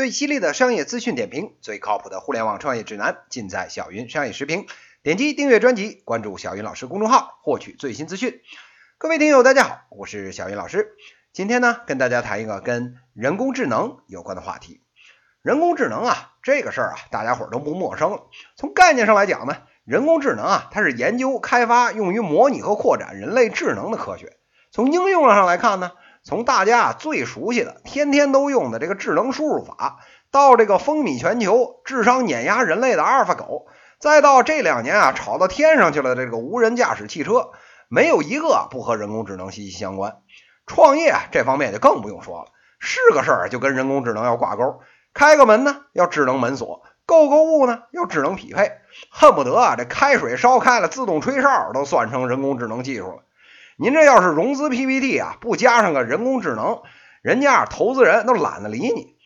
[0.00, 4.66] 最犀利的商业资讯点评，最靠谱的互联网创业指南，尽在小云商业时评。
[5.02, 8.40] 点击订阅专辑，关注小云老师公众号，获取最新资讯。
[8.96, 10.94] 各位听友，大家好，我是小云老师。
[11.34, 14.80] 今天呢，跟大家谈一个跟人工智能有关的话题。
[15.42, 18.22] 人工智能啊，这个事儿啊，大家伙儿都不陌生了。
[18.56, 24.38] 从概念上来讲呢，人工智能啊，它是研究开发用于模拟和扩展人类智能的科学。
[24.72, 25.90] 从应用上来看呢，
[26.22, 29.98] 从大家最熟悉的、天天都用的这个智能输入法，
[30.30, 33.66] 到这个风靡全球、智商碾压人类的阿尔法狗，
[33.98, 37.50] 再到这两年啊炒到天上去了的这个无人驾驶汽车，
[37.88, 40.18] 没有一个不和人工智能息息相关。
[40.66, 44.80] 创业这方面就更不用说了，是个事儿就跟人工智能要挂钩。
[45.12, 48.70] 开个门呢要智能门锁，购购物呢要智能匹配，
[49.10, 53.22] 恨不得啊这开水烧开了自动吹哨都算成人工智能技术了。
[53.82, 56.82] 您这要是融资 PPT 啊，不加上个人工智能，
[57.22, 59.16] 人家投资人都懒得理你。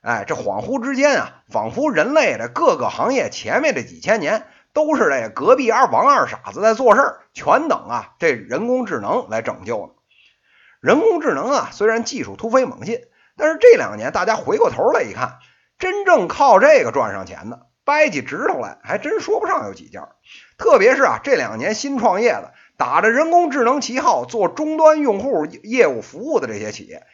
[0.00, 9.92] 哎，这恍惚之间啊，仿佛人类的各个行业前面这几千年都是这隔壁二王二傻子在做事儿，全等啊这人工智能来拯救呢。
[10.80, 13.00] 人工智能啊，虽然技术突飞猛进。
[13.36, 15.36] 但是这两年，大家回过头来一看，
[15.78, 20.08] 真正靠这个赚上钱的，掰起指头来还真说不上有几家。
[20.56, 27.04] 特别是啊，这两年新创业的，打着人工智能旗号做终端用户业务服务的这些企业，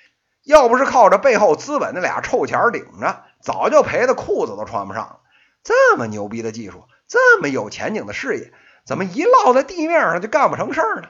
[0.45, 5.21] 要不是靠着背后资本那俩臭钱顶着，早就赔的裤子都穿不上了。
[5.62, 8.53] 这么牛逼的技术，这么有前景的事业，
[8.84, 11.09] 怎么一落在地面上就干不成事儿呢？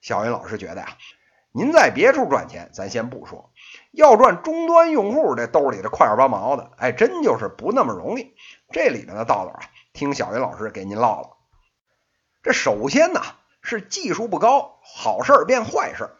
[0.00, 0.96] 小云老师觉得呀，
[1.52, 3.52] 您在别处赚钱，咱先不说。
[3.90, 8.34] 要赚终端用户这兜里的块儿八毛的，哎，真就是不那么容易。
[8.70, 9.60] 这里面的道理啊，
[9.92, 11.36] 听小云老师给您唠了。
[12.42, 13.20] 这首先呢
[13.66, 16.10] 是技术不高，好事儿变坏事。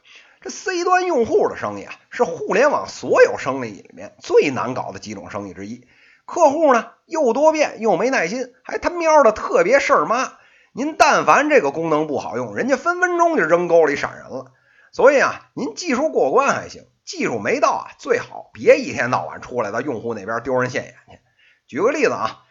[0.41, 5.86] 这 C 端用户的生意啊，是互联网所有生意里面最难搞的几种生意之一。
[6.24, 10.33] 客户呢又多变又没耐心，还他喵的特别事儿妈。
[10.73, 14.46] 您但凡这个功能不好用，人家分分钟就扔沟里闪人了。
[14.90, 16.85] 所以啊，您技术过关还行。
[17.05, 21.20] 技术没到啊，最好别一天到晚出来到用户那边丢人现眼去。
[21.68, 22.42] 举个例子啊，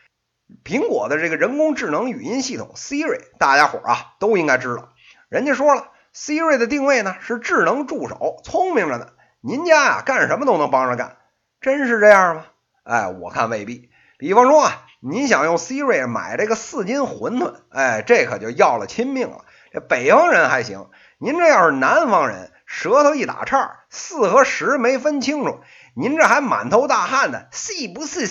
[0.63, 4.93] 苹果的这个人工智能语音系统 Siri，大家伙啊都应该知道。
[5.29, 9.07] 人家说了，Siri 的定位呢是智能助手，聪明着呢。
[9.41, 11.17] 您家啊干什么都能帮着干，
[11.61, 12.45] 真是这样吗？
[12.83, 13.89] 哎，我看未必。
[14.17, 19.45] 比方说啊，您想用 Siri 买这个四斤馄饨，哎，这可就要了亲命了。
[19.73, 22.51] 这北方人还行，您这要是南方人。
[22.67, 25.59] 舌头一打岔，四和十没分清楚，
[25.95, 28.25] 您这还满头大汗呢？C 不是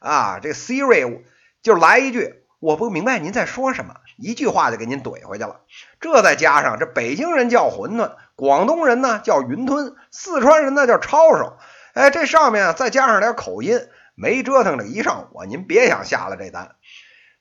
[0.00, 0.38] 啊？
[0.42, 1.22] 这 Siri
[1.64, 5.62] 就来一句，我不明白您在说什么，一句话就给您怼回去了。
[5.98, 11.56] 这再加上这北京人叫馄饨，广东人呢叫云吞，四川人呢叫抄手，
[11.94, 13.80] 哎，这上面再加上点口音，
[14.14, 16.72] 没折腾这一上午，您别想下了这单。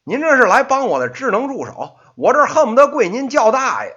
[0.06, 3.94] 您这是来帮我的智能助手，我这恨不得跪您叫大爷。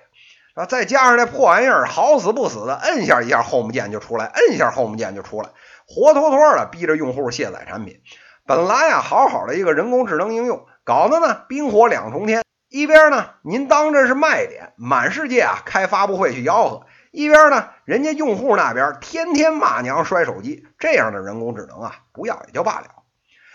[0.56, 5.50] 啊，再加上那破玩意儿，好死不死的，摁下一下 Home 键就出来，摁下 Home 键就出来，
[5.86, 8.00] 活脱脱的逼着用户卸载产品。
[8.46, 12.44] 本来呀，好好的一个人工智能应用，搞得呢冰火两重天。
[12.68, 20.64] 一边呢，您当这是卖点，满世界啊开发布会去吆喝；一边呢，人家用户那边天天骂娘摔手机。
[20.78, 22.86] 这样的人工智能啊，不要也就罢了。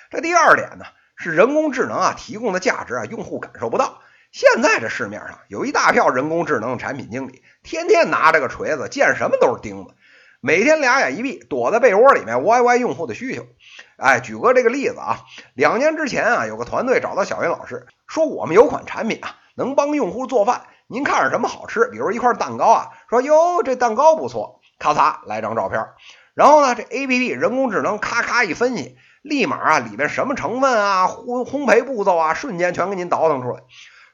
[0.09, 0.83] 这第二点呢，
[1.15, 3.99] 是人工智能啊提供的价值啊，用户感受不到。
[4.33, 9.93] 现在这市面上有一大票人工智能产品经理，天天拿着个锤子，见什么都是钉子，
[10.43, 13.45] 每天俩眼一闭，躲在被窝里面歪歪用户的需求。
[13.97, 15.19] 哎，举个这个例子啊，
[15.53, 21.89] 两年之前啊，有个团队找到小云老师，说我们有款产品啊，能帮用户做饭，您看着什么好吃？
[21.91, 25.89] 比如一块蛋糕啊，说哟这蛋糕不错，咔嚓来张照片，
[26.33, 33.61] 然后呢这 A P P 人工智能咔咔一分析，立马啊里面什么成分啊，烘烘焙步骤啊，瞬间全给您倒腾出来。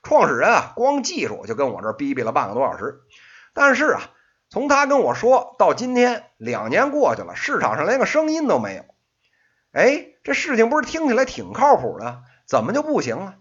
[0.03, 3.00] 创始人啊，光技术就跟我这逼逼了半个多小时，
[3.53, 4.01] 但是啊，
[4.49, 8.85] 从他跟我说到今天，两年过去了，市场上连个声音都没有。
[9.73, 13.35] 哎，这事情不是听起来挺靠谱的，怎么就不行了？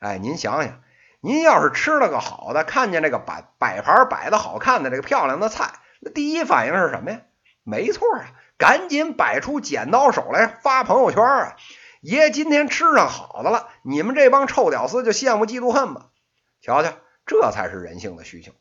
[0.00, 0.80] 哎，您想想，
[1.20, 5.70] 您要是吃了个好的，看见这个摆摆盘摆的好看的这个漂亮的菜，
[6.00, 7.20] 那第一反应是什么呀？
[7.62, 11.56] 没错啊，赶紧摆出剪刀手来发朋友圈啊！
[12.00, 16.06] 爷今天吃上好的了，你们这帮臭屌丝就羡慕嫉妒恨吧。
[16.60, 16.94] 瞧瞧，
[17.26, 18.52] 这才是人性的需求。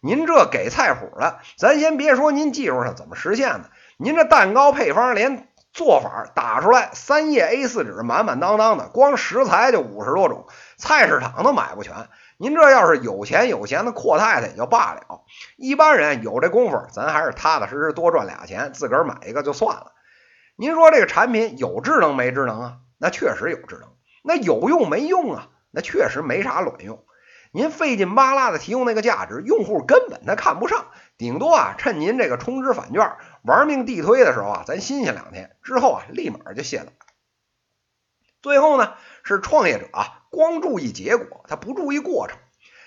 [0.00, 10.46] 您这给菜谱的，咱先别说您技术上怎么实现的，您这蛋糕配方连做法打出来，三页 A4 纸满满当当的，光食材就五十多种，
[10.76, 11.94] 菜市场都买不全。
[12.38, 15.22] 您这要是有钱有闲的阔太太也就罢了，
[15.56, 19.92] 一般人有这功夫，咱还是踏踏实实多赚俩钱，自个儿买一个就算了。
[20.54, 22.76] 您说这个产品有智能没智能啊？
[22.98, 23.88] 那确实有智能。
[24.22, 25.48] 那有用没用啊？
[25.70, 27.04] 那确实没啥卵用。
[27.56, 36.92] 您费劲巴拉的提供那个价值，用户根本他看不上，顶多啊趁您这个充值返券玩命地推的时候啊，咱新鲜两天，之后啊立马就卸载。
[38.42, 38.92] 最后呢，
[39.24, 42.36] 是创业者啊光注意结果，他不注意过程。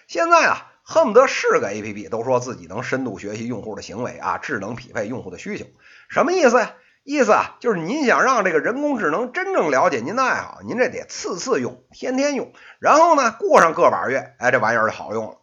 [0.08, 5.66] 现在啊，恨不得是个 APP 都说自己能深度学习用户的行为啊，智能匹配用户的需求，
[6.10, 6.76] 什么意思呀？
[7.10, 15.38] 意思啊，就是您想让这个人工智能真正了解您的爱好，您这得次次用，天天用，然后呢，过上个把月，哎，这玩意儿就好用了。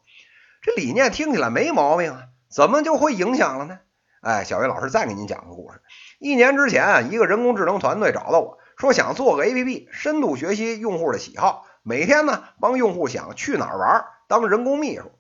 [0.63, 3.81] 这理念听起来没毛病啊，怎么就会影响了呢？
[4.21, 5.81] 哎，小云老师再给您讲个故事。
[6.21, 15.11] 一年之前，一个人工智能团队找到我说，想做个 APP，深度学习用户的喜好，每天呢帮用户想去哪儿玩当人工秘书。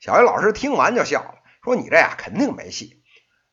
[0.00, 3.02] 小云老师听完就笑了，说你这呀肯定没戏。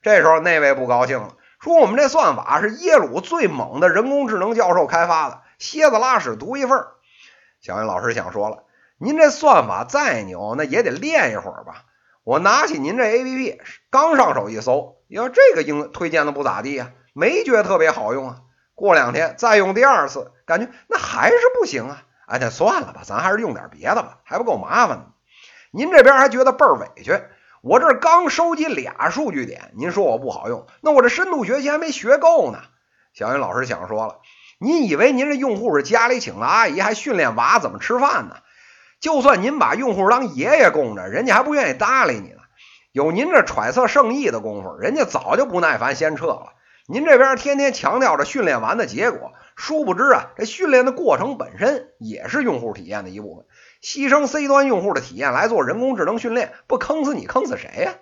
[0.02, 1.38] 这时候那位不高兴了。
[1.66, 6.90] 说我们这算法是耶鲁最猛的人工智能教授开发的，蝎子拉屎独一份儿。
[7.60, 8.66] 小云老师想说了，
[9.00, 11.86] 您这算法再牛，那也得练一会儿吧。
[12.24, 13.58] 我拿起您这 APP，
[13.90, 18.42] 刚上手一搜，哟，这个应推荐的不咋地啊，没觉得特别好用啊。
[18.76, 22.04] 过两天再用第二次，感觉那还是不行啊。
[22.28, 25.06] 哎，那算了吧，咱还是用点别的吧，还不够麻烦呢。
[25.72, 27.20] 您这边还觉得倍儿委屈。
[27.66, 30.68] 我这刚收集俩数据点，您说我不好用？
[30.82, 32.60] 那我这深度学习还没学够呢。
[33.12, 34.20] 小云老师想说了，
[34.60, 38.36] 您以为您这用户是家里请了阿姨，还训练娃怎么吃饭呢？
[39.00, 42.42] 就算您把用户当爷爷供着，人家还不愿意搭理你呢。
[42.92, 46.54] 有您这揣测圣意的功夫，人家早就不耐烦先撤了。
[46.86, 53.46] 您这边天天强调着训练完的结果，殊不知啊，这训练的过程本身也是用户体验的一部分。
[53.82, 57.96] 牺牲 C 端用户的体验来做人工智能训练，不坑死你，坑死谁呀？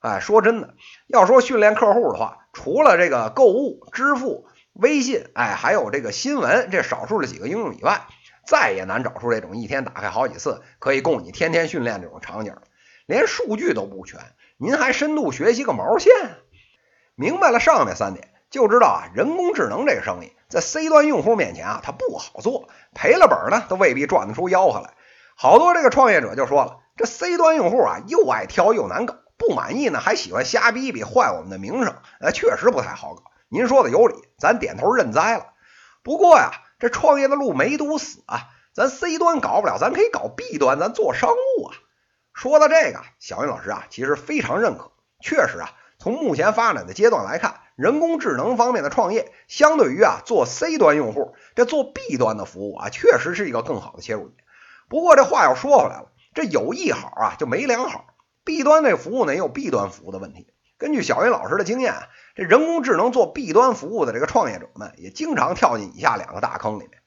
[0.00, 0.74] 哎，说真的，
[1.06, 8.02] 要说训练客户的话，除了这个购物、支付、微信，哎，还有这个新闻这少数的几个应用以外，
[8.46, 12.54] 再也难找出这种一天打开好几次，可以供你天天训练这种场景。
[13.06, 14.20] 连数据都不全，
[14.58, 16.12] 您还深度学习个毛线？
[17.14, 24.94] 明白了上面三点，就知道啊，人工智能这个生意在 C 端用户面前啊，它不好做，赔了本呢，都未必赚得出吆喝来。
[25.34, 33.24] 好多这个创业者就说了，这 C 端用户啊，又爱挑又难搞，不满意呢还喜欢瞎逼逼，坏我们的名声，哎，确实不太好搞。
[33.48, 35.46] 您说的有理，咱点头认栽了。
[36.04, 41.74] 不过呀，这创业的路没堵死啊，咱 C 端搞不了，咱可以搞 B 端，咱做商务啊。
[42.32, 45.72] 说到这个，小云老师啊，其实非常认可，确实啊。
[46.04, 54.44] 从目前发展的阶段来看，人工智能方面的创业，相对于啊做 C 端用户，这做 B 端的服务啊，确实是一个更好的切入点。
[54.90, 58.04] 不过这话又说回来了，这有一好啊就没两好。
[58.44, 60.46] B 端这服务呢也有 B 端服务的问题。
[60.76, 67.00] 根据小云老师的经验啊，这人工智能做 B 端服务的这个创业者们，也经常跳进以下两个大坑里面。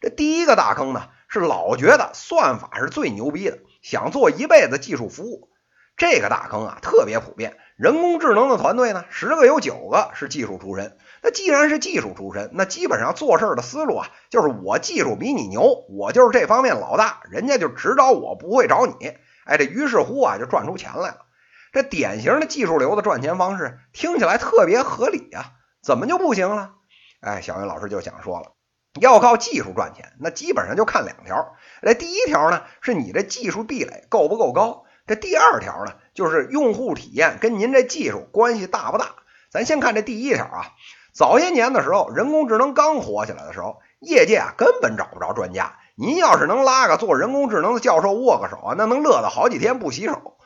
[0.00, 5.48] 这第一个大坑呢，是老觉得算法是最牛逼的，想做一辈子技术服务。
[5.96, 7.56] 这个大坑啊特别普遍。
[7.76, 10.96] 人工智能的团队呢，十个有九个是技术出身。
[11.22, 19.16] 那既然是技术出身，那基本上做事的思路啊，就是我技术比你牛，我就是这方面老大，人家就只找我，不会找你。
[19.44, 21.26] 哎，这于是乎啊，就赚出钱来了。
[21.72, 26.74] 这典型的技术流的赚钱方式，听起来特别合理啊，怎么就不行了？
[27.20, 28.52] 哎，小云老师就想说了，
[29.00, 31.56] 要靠技术赚钱，那基本上就看两条。
[31.82, 34.84] 这第一条呢，是你这技术壁垒够不够高。
[35.06, 39.06] 这第二条呢，就是用户体验跟您这技术关系大不大？
[39.50, 40.66] 咱先看这第一条啊。
[41.12, 45.76] 早些年的时候，人工智能刚火起来的时候，业界啊根本找不着专家。
[45.96, 50.36] 您要是能拉个做人工智能的教授握个手啊，那能乐得好几天不洗手。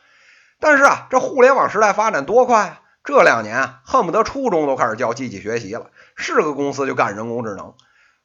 [0.60, 2.80] 但是啊，这互联网时代发展多快啊！
[3.04, 7.74] 这两年啊，恨不得初中都开始教机器学习了，是个公司就干人工智能。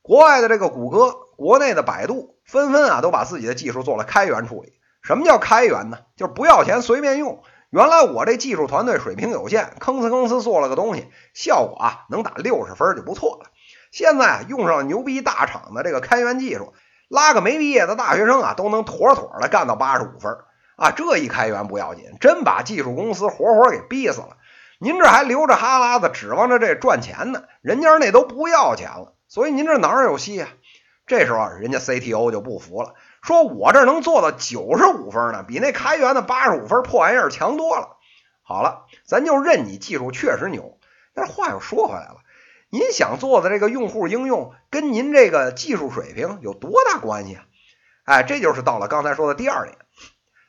[0.01, 4.73] 国外的这个谷歌，国内的百度，纷纷啊都把自己的技术做了开源处理。
[5.03, 5.99] 什么叫开源呢？
[6.15, 7.43] 就是不要钱随便用。
[7.69, 13.49] 原来我这技术团队水平有限，吭哧吭哧做了个东西，效果啊能打六十分就不错了。
[13.91, 16.73] 现在用上牛逼大厂的这个开源技术，
[17.09, 20.37] 拉个没毕业的大学生啊都能妥妥的干到八十五分
[20.77, 20.91] 啊！
[20.91, 24.37] 这一开源不要紧，真把技术公司活活给逼死了。
[24.79, 30.49] 您这还流着哈喇子指望着这赚钱呢，人家那都不要钱了，所以您这哪儿有戏啊？
[31.05, 32.93] 这时候人家 CTO 就不服了。
[33.23, 37.97] 说我这能做到九十五分呢，比那开源的八十五分破玩意儿强多了。
[38.43, 40.77] 好了，咱就认你技术确实牛。
[41.15, 42.17] 但是话又说回来了，
[42.69, 47.45] 您想做的这个用户应用跟您这个技术水平有多大关系啊？
[48.03, 49.77] 哎，这就是到了刚才说的第二点。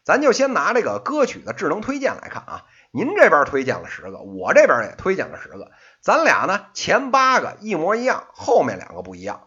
[0.02, 5.70] 咱就先拿这个歌曲的智能推荐来看啊，您这边推荐了十个，我这边也推荐了十个，
[6.02, 9.46] 咱俩呢前八个一模一样，后面两个不一样。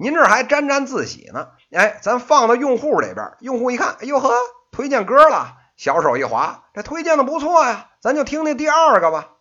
[0.00, 1.48] 您这还沾沾自喜呢？
[1.70, 4.32] 哎，咱放到用户这边，用户一看，哎呦呵，
[4.72, 9.32] 推荐歌了，小手一滑，这推荐的不错呀，咱就听听第二个吧。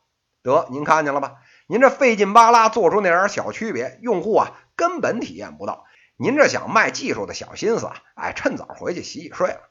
[0.43, 1.35] 得，您看见了吧？
[1.65, 5.85] 您这费劲巴拉做出那点小区别，用户啊根本体验不到。
[6.17, 9.61] 您这想卖技术的小心思啊，哎，趁早回去洗洗睡了。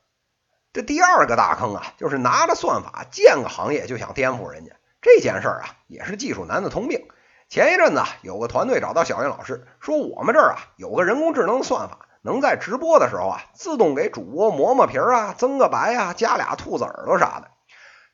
[0.73, 7.09] 这第二个大坑啊，就是拿着算法建个行业就想颠覆人家，这件事儿啊，也是技术男的通病。
[7.49, 17.49] 前一阵子有个团队找到小云老师，说我们这儿啊有个人工智能算法，能在直播的时候啊自动给主播磨磨皮儿啊、增个白啊、加俩兔子耳朵啥的。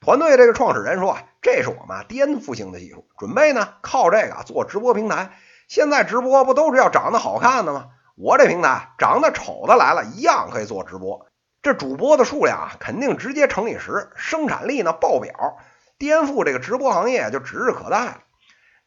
[0.01, 5.33] 团队这个创始人说啊，这是我们颠覆性的技术，准备呢靠这个做直播平台。
[5.67, 7.87] 现在直播不都是要长得好看的吗？
[8.17, 11.27] 我这平台长得丑的来了，一样可以做直播。
[11.61, 15.57] 这主播的数量啊，肯定直接乘以十，生产力呢爆表，
[15.99, 18.19] 颠覆这个直播行业就指日可待了。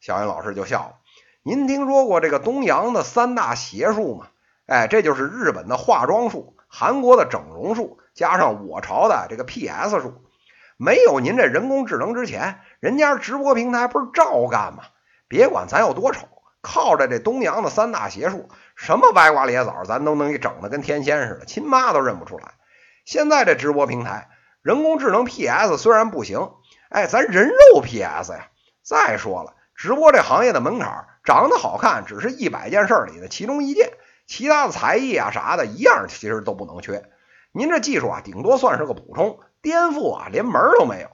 [0.00, 0.94] 小云老师就笑了
[1.42, 4.26] ：“您听说过这个东洋的三大邪术吗？
[4.66, 10.22] 哎，这就是日本的化妆术、韩国的整容术，加上我朝的这个 PS 术。
[10.76, 14.84] 没有您这人工智能之前，人家直播平台不是照干吗？
[15.26, 16.28] 别管咱有多丑。”
[16.60, 22.54] 靠着这东洋的三大邪术，什么歪瓜裂枣，咱都能给整的跟天仙似的，亲妈都认不出来。
[23.04, 24.28] 现在这直播平台，
[24.60, 26.50] 人工智能 PS 虽然不行，
[26.90, 28.48] 哎，咱人肉 PS 呀。
[28.82, 33.92] 再说了，直播这行业的门槛，长得好看只是一百件事里的其中一件，
[34.26, 37.08] 其他的才艺啊啥的，一样其实都不能缺。
[37.52, 41.08] 您这技术啊，顶多算是个补充，颠覆啊连门都没有。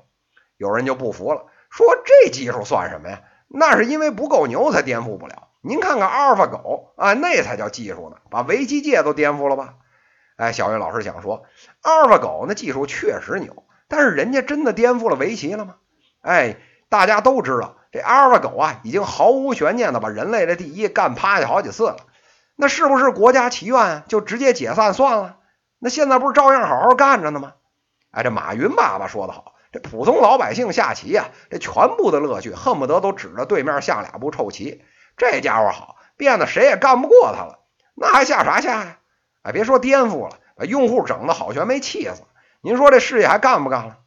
[0.56, 3.21] 有人就不服了，说这技术算什么呀？
[3.49, 5.49] 那是因为不够牛才颠覆不了。
[5.61, 9.75] 您看看阿尔法狗啊，那才叫技术呢，把围棋界都颠覆了吧？
[10.37, 11.44] 哎，小云老师想说，
[11.83, 15.76] 阿尔法狗那技术确实牛，但是人家真的颠覆了围棋了吗？
[16.23, 16.56] 哎，
[16.88, 21.99] 大家都知道，这阿尔法狗啊，已经毫无悬念的把人类的第一干趴下好几次了。
[22.57, 25.37] 那是不是国家棋院就直接解散算了？
[25.79, 27.53] 那现在不是照样好好干着呢吗？
[28.11, 29.55] 哎，这马云爸爸说的好。
[29.71, 34.83] 这普通老百姓下棋呀，这全部的乐趣恨不得都指着对面下俩步臭棋。
[35.17, 37.61] 这家伙好，变得谁也干不过他了。
[37.95, 38.99] 那还下啥下呀？
[39.43, 42.23] 哎，别说颠覆了，把用户整的好悬没气死。
[42.61, 43.99] 您说这事业还干不干了？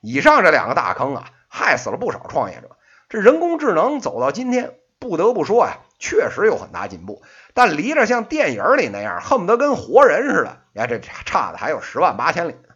[0.00, 2.78] 以上这两个大坑啊，害死了不少创业者。
[3.10, 7.22] 这人工智能走到今天，不得不说呀，确实有很大进步，
[7.54, 12.68] 但离着像电影里那样恨不得跟活人似的，哎，这差的还有十万八千里呢。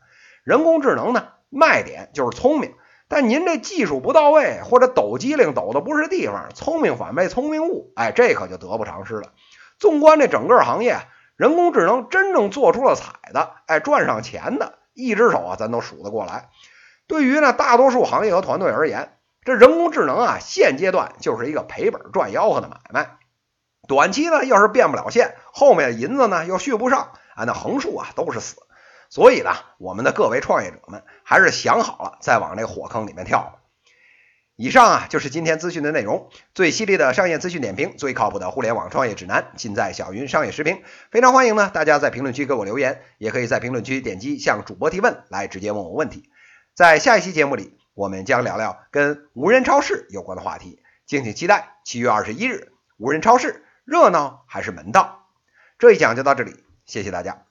[0.42, 1.28] 人工智能呢？
[1.50, 2.74] 卖点就是聪明，
[3.06, 9.28] 但您这技术不到位，或者抖机灵抖的不是地方，聪明反被聪明误，哎，这可就得不偿失了。
[9.78, 10.98] 纵观这整个行业，
[11.36, 16.48] 人工智能真正做出了彩的，哎，赚上钱的，一只手啊，咱都数得过来。
[17.06, 23.18] 对于呢大多数行业和团队而言，这人工智能啊，现阶段就是一个赔本赚吆喝的买卖。
[23.86, 28.56] 短期呢，要是变不了现，后面的银子呢又续不上，啊，那横竖啊都是死。
[29.10, 33.58] 所以呢，我们的各位创业者们还是想好了再往这火坑里面跳。
[34.56, 40.82] 以上啊就是今天资讯的内容，最犀利的商业资讯点评，最靠谱的互联网创业指南，尽在小云商业时评。
[41.10, 46.30] 非常欢迎呢大家在评论区给我留言，也可以在评论区点击向主播提问，来直接问我问题。
[46.74, 51.76] 在下一期节目里，我们将聊聊跟无人超市有关的话题，敬请期待。
[51.84, 55.28] 七月二十一日，无人超市热闹还是门道？
[55.78, 57.46] 这一讲就到这里，谢谢大家。